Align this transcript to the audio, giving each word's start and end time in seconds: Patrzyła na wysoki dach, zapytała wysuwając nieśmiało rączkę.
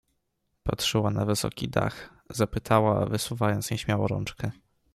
Patrzyła 0.63 1.11
na 1.11 1.25
wysoki 1.25 1.69
dach, 1.69 2.09
zapytała 2.29 3.05
wysuwając 3.05 3.71
nieśmiało 3.71 4.07
rączkę. 4.07 4.51